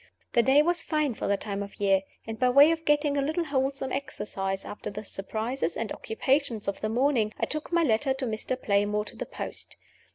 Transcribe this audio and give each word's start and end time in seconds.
The 0.33 0.41
day 0.41 0.63
was 0.63 0.81
fine 0.81 1.13
for 1.13 1.27
the 1.27 1.37
time 1.37 1.61
of 1.61 1.79
year; 1.79 2.01
and 2.25 2.39
by 2.39 2.49
way 2.49 2.71
of 2.71 2.85
getting 2.85 3.17
a 3.17 3.21
little 3.21 3.43
wholesome 3.43 3.91
exercise 3.91 4.65
after 4.65 4.89
the 4.89 5.05
surprises 5.05 5.77
and 5.77 5.91
occupations 5.91 6.67
of 6.67 6.81
the 6.81 6.89
morning, 6.89 7.35
I 7.37 7.45
took 7.45 7.71
my 7.71 7.83
letter 7.83 8.11
to 8.15 8.25
Mr. 8.25 8.59
Playmore 8.59 9.05
to 9.05 9.15
the 9.15 9.27
post. 9.27 9.77